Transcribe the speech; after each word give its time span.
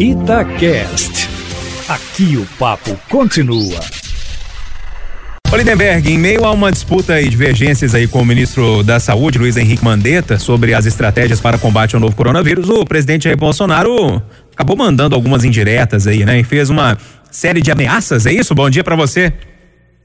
Itacast. 0.00 1.28
Aqui 1.86 2.34
o 2.38 2.46
papo 2.58 2.98
continua. 3.10 3.78
Lindenberg, 5.54 6.10
em 6.10 6.16
meio 6.16 6.46
a 6.46 6.52
uma 6.52 6.72
disputa 6.72 7.20
e 7.20 7.28
divergências 7.28 7.94
aí 7.94 8.08
com 8.08 8.22
o 8.22 8.24
ministro 8.24 8.82
da 8.82 8.98
Saúde, 8.98 9.38
Luiz 9.38 9.58
Henrique 9.58 9.84
Mandetta, 9.84 10.38
sobre 10.38 10.72
as 10.72 10.86
estratégias 10.86 11.38
para 11.38 11.58
combate 11.58 11.96
ao 11.96 12.00
novo 12.00 12.16
coronavírus, 12.16 12.70
o 12.70 12.82
presidente 12.86 13.24
Jair 13.24 13.36
Bolsonaro 13.36 14.22
acabou 14.50 14.74
mandando 14.74 15.14
algumas 15.14 15.44
indiretas 15.44 16.06
aí, 16.06 16.24
né? 16.24 16.40
E 16.40 16.44
fez 16.44 16.70
uma 16.70 16.96
série 17.30 17.60
de 17.60 17.70
ameaças, 17.70 18.24
é 18.24 18.32
isso? 18.32 18.54
Bom 18.54 18.70
dia 18.70 18.82
para 18.82 18.96
você. 18.96 19.30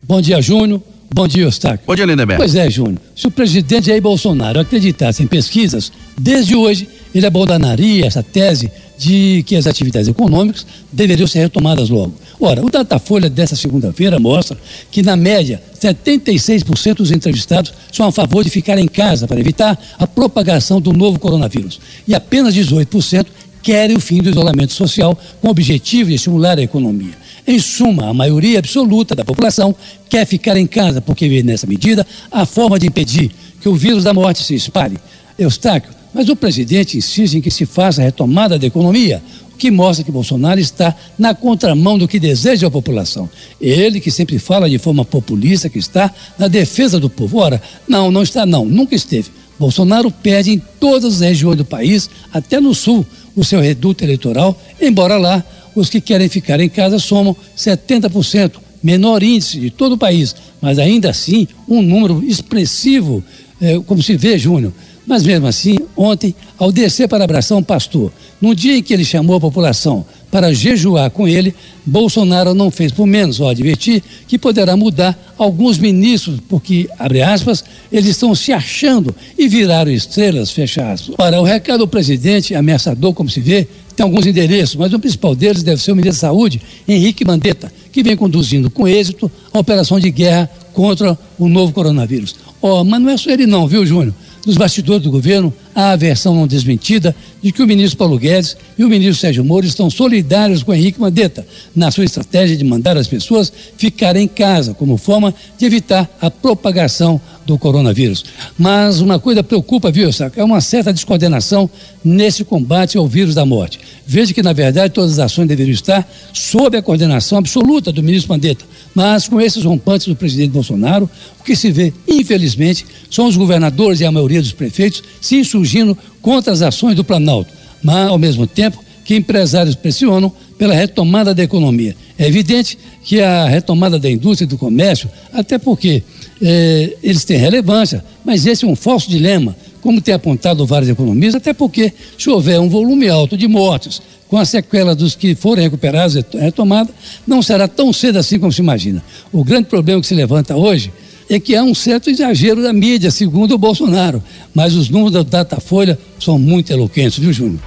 Bom 0.00 0.20
dia, 0.20 0.40
Júnior. 0.40 0.80
Bom 1.12 1.26
dia, 1.26 1.42
Eustáquio. 1.42 1.80
Bom 1.84 1.96
dia, 1.96 2.04
Lindenberg. 2.04 2.40
Pois 2.40 2.54
é, 2.54 2.70
Júnior. 2.70 3.00
Se 3.16 3.26
o 3.26 3.30
presidente 3.32 3.88
Jair 3.88 4.00
Bolsonaro 4.00 4.60
acreditasse 4.60 5.20
em 5.20 5.26
pesquisas, 5.26 5.90
desde 6.16 6.54
hoje 6.54 6.88
ele 7.14 7.26
abandonaria 7.26 8.06
essa 8.06 8.22
tese 8.22 8.70
de 8.96 9.42
que 9.46 9.56
as 9.56 9.66
atividades 9.66 10.08
econômicas 10.08 10.66
deveriam 10.92 11.26
ser 11.26 11.40
retomadas 11.40 11.88
logo. 11.88 12.14
Ora, 12.38 12.64
o 12.64 12.70
Datafolha 12.70 13.30
dessa 13.30 13.56
segunda-feira 13.56 14.18
mostra 14.18 14.58
que, 14.90 15.02
na 15.02 15.16
média, 15.16 15.62
76% 15.80 16.96
dos 16.96 17.10
entrevistados 17.10 17.72
são 17.90 18.06
a 18.06 18.12
favor 18.12 18.44
de 18.44 18.50
ficar 18.50 18.78
em 18.78 18.86
casa 18.86 19.26
para 19.26 19.40
evitar 19.40 19.78
a 19.98 20.06
propagação 20.06 20.80
do 20.80 20.92
novo 20.92 21.18
coronavírus. 21.18 21.80
E 22.06 22.14
apenas 22.14 22.54
18% 22.54 23.26
querem 23.62 23.96
o 23.96 24.00
fim 24.00 24.22
do 24.22 24.30
isolamento 24.30 24.72
social 24.72 25.18
com 25.40 25.48
o 25.48 25.50
objetivo 25.50 26.10
de 26.10 26.16
estimular 26.16 26.58
a 26.58 26.62
economia. 26.62 27.14
Em 27.46 27.58
suma, 27.58 28.08
a 28.08 28.14
maioria 28.14 28.58
absoluta 28.58 29.14
da 29.14 29.24
população 29.24 29.74
quer 30.08 30.26
ficar 30.26 30.56
em 30.56 30.66
casa 30.66 31.00
porque 31.00 31.28
vê 31.28 31.42
nessa 31.42 31.66
medida 31.66 32.06
a 32.30 32.44
forma 32.44 32.78
de 32.78 32.86
impedir 32.86 33.30
que 33.60 33.68
o 33.68 33.74
vírus 33.74 34.04
da 34.04 34.14
morte 34.14 34.42
se 34.42 34.54
espalhe. 34.54 34.98
Eustáquio, 35.38 35.90
mas 36.12 36.28
o 36.28 36.36
presidente 36.36 36.98
insiste 36.98 37.34
em 37.34 37.40
que 37.40 37.50
se 37.50 37.66
faça 37.66 38.00
a 38.00 38.04
retomada 38.04 38.58
da 38.58 38.66
economia, 38.66 39.22
o 39.52 39.56
que 39.56 39.70
mostra 39.70 40.04
que 40.04 40.10
Bolsonaro 40.10 40.58
está 40.58 40.94
na 41.18 41.34
contramão 41.34 41.98
do 41.98 42.08
que 42.08 42.18
deseja 42.18 42.66
a 42.66 42.70
população. 42.70 43.28
Ele 43.60 44.00
que 44.00 44.10
sempre 44.10 44.38
fala 44.38 44.68
de 44.68 44.78
forma 44.78 45.04
populista 45.04 45.68
que 45.68 45.78
está 45.78 46.12
na 46.38 46.48
defesa 46.48 46.98
do 46.98 47.10
povo. 47.10 47.38
Ora, 47.38 47.62
não, 47.86 48.10
não 48.10 48.22
está 48.22 48.44
não, 48.44 48.64
nunca 48.64 48.94
esteve. 48.94 49.30
Bolsonaro 49.58 50.10
perde 50.10 50.52
em 50.52 50.62
todas 50.80 51.16
as 51.16 51.20
regiões 51.20 51.58
do 51.58 51.66
país, 51.66 52.08
até 52.32 52.58
no 52.58 52.74
sul, 52.74 53.04
o 53.36 53.44
seu 53.44 53.60
reduto 53.60 54.02
eleitoral, 54.02 54.58
embora 54.80 55.18
lá 55.18 55.44
os 55.74 55.88
que 55.88 56.00
querem 56.00 56.28
ficar 56.28 56.60
em 56.60 56.68
casa 56.68 56.98
somam 56.98 57.36
70%, 57.56 58.52
menor 58.82 59.22
índice 59.22 59.60
de 59.60 59.70
todo 59.70 59.92
o 59.92 59.98
país, 59.98 60.34
mas 60.60 60.78
ainda 60.78 61.10
assim 61.10 61.46
um 61.68 61.82
número 61.82 62.24
expressivo, 62.24 63.22
eh, 63.60 63.78
como 63.86 64.02
se 64.02 64.16
vê, 64.16 64.38
Júnior. 64.38 64.72
Mas 65.10 65.24
mesmo 65.24 65.48
assim, 65.48 65.76
ontem, 65.96 66.32
ao 66.56 66.70
descer 66.70 67.08
para 67.08 67.24
abraçar 67.24 67.58
um 67.58 67.64
pastor, 67.64 68.12
no 68.40 68.54
dia 68.54 68.76
em 68.76 68.82
que 68.82 68.94
ele 68.94 69.04
chamou 69.04 69.34
a 69.34 69.40
população 69.40 70.06
para 70.30 70.54
jejuar 70.54 71.10
com 71.10 71.26
ele, 71.26 71.52
Bolsonaro 71.84 72.54
não 72.54 72.70
fez 72.70 72.92
por 72.92 73.08
menos 73.08 73.40
ao 73.40 73.48
advertir 73.48 74.04
que 74.28 74.38
poderá 74.38 74.76
mudar 74.76 75.18
alguns 75.36 75.78
ministros, 75.78 76.38
porque, 76.48 76.88
abre 76.96 77.22
aspas, 77.22 77.64
eles 77.90 78.10
estão 78.10 78.36
se 78.36 78.52
achando 78.52 79.12
e 79.36 79.48
viraram 79.48 79.90
estrelas, 79.90 80.52
fecha 80.52 80.92
aspas. 80.92 81.16
Ora, 81.18 81.40
o 81.40 81.44
recado 81.44 81.80
do 81.80 81.88
presidente, 81.88 82.54
ameaçador 82.54 83.12
como 83.12 83.28
se 83.28 83.40
vê, 83.40 83.66
tem 83.96 84.04
alguns 84.04 84.26
endereços, 84.26 84.76
mas 84.76 84.92
o 84.92 84.98
principal 85.00 85.34
deles 85.34 85.64
deve 85.64 85.82
ser 85.82 85.90
o 85.90 85.96
ministro 85.96 86.20
da 86.22 86.28
Saúde, 86.28 86.62
Henrique 86.86 87.24
Mandetta, 87.24 87.72
que 87.90 88.04
vem 88.04 88.16
conduzindo 88.16 88.70
com 88.70 88.86
êxito 88.86 89.28
a 89.52 89.58
operação 89.58 89.98
de 89.98 90.08
guerra 90.08 90.48
contra 90.72 91.18
o 91.36 91.48
novo 91.48 91.72
coronavírus. 91.72 92.36
Ó, 92.62 92.80
oh, 92.80 92.84
mas 92.84 93.00
não 93.02 93.10
é 93.10 93.16
só 93.16 93.28
ele 93.30 93.46
não, 93.46 93.66
viu, 93.66 93.84
Júnior? 93.84 94.14
Nos 94.46 94.56
bastidores 94.56 95.02
do 95.02 95.10
governo, 95.10 95.52
há 95.74 95.90
a 95.90 95.96
versão 95.96 96.34
não 96.34 96.46
desmentida 96.46 97.14
de 97.42 97.52
que 97.52 97.62
o 97.62 97.66
ministro 97.66 97.98
Paulo 97.98 98.18
Guedes 98.18 98.56
e 98.78 98.84
o 98.84 98.88
ministro 98.88 99.20
Sérgio 99.20 99.44
Moro 99.44 99.66
estão 99.66 99.90
solidários 99.90 100.62
com 100.62 100.72
Henrique 100.72 101.00
Mandetta 101.00 101.46
na 101.76 101.90
sua 101.90 102.04
estratégia 102.04 102.56
de 102.56 102.64
mandar 102.64 102.96
as 102.96 103.06
pessoas 103.06 103.52
ficarem 103.76 104.24
em 104.24 104.28
casa, 104.28 104.72
como 104.72 104.96
forma 104.96 105.34
de 105.58 105.66
evitar 105.66 106.08
a 106.20 106.30
propagação 106.30 107.20
do 107.44 107.58
coronavírus. 107.58 108.24
Mas 108.58 109.00
uma 109.00 109.18
coisa 109.18 109.42
preocupa, 109.42 109.90
viu, 109.90 110.12
Saca? 110.12 110.40
É 110.40 110.44
uma 110.44 110.60
certa 110.60 110.92
descoordenação 110.92 111.68
nesse 112.02 112.44
combate 112.44 112.96
ao 112.96 113.06
vírus 113.06 113.34
da 113.34 113.44
morte. 113.44 113.78
Veja 114.12 114.34
que, 114.34 114.42
na 114.42 114.52
verdade, 114.52 114.92
todas 114.92 115.12
as 115.12 115.18
ações 115.20 115.46
deveriam 115.46 115.72
estar 115.72 116.04
sob 116.32 116.76
a 116.76 116.82
coordenação 116.82 117.38
absoluta 117.38 117.92
do 117.92 118.02
ministro 118.02 118.30
Mandetta. 118.30 118.64
Mas 118.92 119.28
com 119.28 119.40
esses 119.40 119.62
rompantes 119.62 120.08
do 120.08 120.16
presidente 120.16 120.50
Bolsonaro, 120.50 121.08
o 121.38 121.44
que 121.44 121.54
se 121.54 121.70
vê, 121.70 121.94
infelizmente, 122.08 122.84
são 123.08 123.28
os 123.28 123.36
governadores 123.36 124.00
e 124.00 124.04
a 124.04 124.10
maioria 124.10 124.42
dos 124.42 124.50
prefeitos 124.50 125.00
se 125.20 125.36
insurgindo 125.36 125.96
contra 126.20 126.52
as 126.52 126.60
ações 126.60 126.96
do 126.96 127.04
Planalto. 127.04 127.52
Mas, 127.84 128.08
ao 128.08 128.18
mesmo 128.18 128.48
tempo, 128.48 128.82
que 129.04 129.14
empresários 129.14 129.76
pressionam 129.76 130.32
pela 130.58 130.74
retomada 130.74 131.32
da 131.32 131.44
economia. 131.44 131.94
É 132.18 132.26
evidente 132.26 132.76
que 133.04 133.20
a 133.20 133.46
retomada 133.46 133.96
da 133.96 134.10
indústria 134.10 134.44
e 134.44 134.48
do 134.48 134.58
comércio, 134.58 135.08
até 135.32 135.56
porque 135.56 136.02
eh, 136.42 136.96
eles 137.00 137.24
têm 137.24 137.38
relevância, 137.38 138.04
mas 138.24 138.44
esse 138.44 138.64
é 138.64 138.68
um 138.68 138.74
falso 138.74 139.08
dilema, 139.08 139.54
como 139.82 140.00
tem 140.00 140.14
apontado 140.14 140.66
vários 140.66 140.90
economistas, 140.90 141.36
até 141.36 141.52
porque 141.52 141.92
se 142.18 142.28
houver 142.30 142.60
um 142.60 142.68
volume 142.68 143.08
alto 143.08 143.36
de 143.36 143.48
mortes, 143.48 144.00
com 144.28 144.38
a 144.38 144.44
sequela 144.44 144.94
dos 144.94 145.14
que 145.14 145.34
forem 145.34 145.64
recuperados 145.64 146.14
e 146.14 146.24
retomada, 146.38 146.90
não 147.26 147.42
será 147.42 147.66
tão 147.66 147.92
cedo 147.92 148.18
assim 148.18 148.38
como 148.38 148.52
se 148.52 148.60
imagina. 148.60 149.02
O 149.32 149.42
grande 149.42 149.66
problema 149.66 150.00
que 150.00 150.06
se 150.06 150.14
levanta 150.14 150.56
hoje 150.56 150.92
é 151.28 151.38
que 151.40 151.56
há 151.56 151.62
um 151.62 151.74
certo 151.74 152.10
exagero 152.10 152.62
da 152.62 152.72
mídia, 152.72 153.10
segundo 153.10 153.54
o 153.54 153.58
Bolsonaro, 153.58 154.22
mas 154.54 154.74
os 154.74 154.88
números 154.88 155.12
da 155.12 155.22
Datafolha 155.22 155.98
são 156.18 156.38
muito 156.38 156.72
eloquentes, 156.72 157.18
viu, 157.18 157.32
Júnior? 157.32 157.60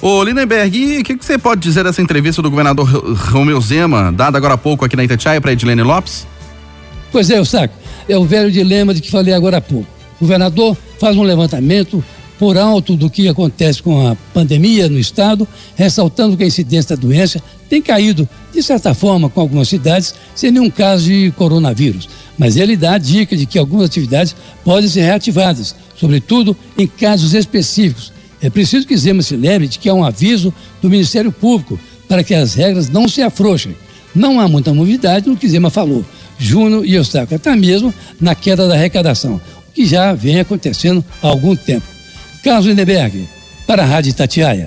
Ô 0.00 0.22
Lindenberg, 0.22 0.98
o 1.00 1.04
que, 1.04 1.16
que, 1.16 1.24
você 1.24 1.36
pode 1.36 1.60
dizer 1.60 1.82
dessa 1.82 2.00
entrevista 2.00 2.40
do 2.40 2.48
governador 2.48 2.88
Romeu 3.32 3.60
Zema, 3.60 4.12
dada 4.12 4.38
agora 4.38 4.54
há 4.54 4.58
pouco 4.58 4.84
aqui 4.84 4.94
na 4.94 5.02
Itatiaia 5.02 5.40
para 5.40 5.52
Edilene 5.52 5.82
Lopes? 5.82 6.24
Pois 7.10 7.30
é, 7.30 7.40
o 7.40 7.44
saco. 7.44 7.74
É 8.08 8.16
o 8.16 8.24
velho 8.24 8.50
dilema 8.50 8.94
de 8.94 9.00
que 9.00 9.10
falei 9.10 9.34
agora 9.34 9.56
há 9.56 9.60
pouco. 9.60 9.97
Governador 10.20 10.76
faz 10.98 11.16
um 11.16 11.22
levantamento 11.22 12.04
por 12.38 12.56
alto 12.56 12.94
do 12.96 13.10
que 13.10 13.28
acontece 13.28 13.82
com 13.82 14.06
a 14.06 14.16
pandemia 14.32 14.88
no 14.88 14.98
estado, 14.98 15.46
ressaltando 15.74 16.36
que 16.36 16.44
a 16.44 16.46
incidência 16.46 16.96
da 16.96 17.02
doença 17.02 17.42
tem 17.68 17.82
caído, 17.82 18.28
de 18.52 18.62
certa 18.62 18.94
forma, 18.94 19.28
com 19.28 19.40
algumas 19.40 19.68
cidades, 19.68 20.14
sem 20.34 20.50
nenhum 20.50 20.70
caso 20.70 21.06
de 21.06 21.32
coronavírus. 21.36 22.08
Mas 22.38 22.56
ele 22.56 22.76
dá 22.76 22.94
a 22.94 22.98
dica 22.98 23.36
de 23.36 23.44
que 23.44 23.58
algumas 23.58 23.86
atividades 23.86 24.36
podem 24.64 24.88
ser 24.88 25.02
reativadas, 25.02 25.74
sobretudo 25.96 26.56
em 26.76 26.86
casos 26.86 27.34
específicos, 27.34 28.12
é 28.40 28.48
preciso 28.48 28.86
que 28.86 28.96
Zema 28.96 29.22
se 29.22 29.36
lembre 29.36 29.66
de 29.66 29.78
que 29.78 29.88
há 29.88 29.94
um 29.94 30.04
aviso 30.04 30.54
do 30.80 30.88
Ministério 30.88 31.32
Público 31.32 31.78
para 32.06 32.22
que 32.22 32.34
as 32.34 32.54
regras 32.54 32.88
não 32.88 33.08
se 33.08 33.20
afrouxem. 33.20 33.76
Não 34.14 34.40
há 34.40 34.48
muita 34.48 34.72
novidade 34.72 35.28
no 35.28 35.36
que 35.36 35.48
Zema 35.48 35.70
falou. 35.70 36.04
Júnior 36.38 36.86
e 36.86 36.94
Eustáquio, 36.94 37.36
até 37.36 37.54
mesmo 37.56 37.92
na 38.20 38.34
queda 38.34 38.68
da 38.68 38.74
arrecadação, 38.74 39.40
que 39.78 39.86
já 39.86 40.12
vem 40.12 40.40
acontecendo 40.40 41.04
há 41.22 41.28
algum 41.28 41.54
tempo. 41.54 41.86
Carlos 42.42 42.66
Lindeberg, 42.66 43.28
para 43.64 43.84
a 43.84 43.86
Rádio 43.86 44.12
Tatiaia. 44.12 44.66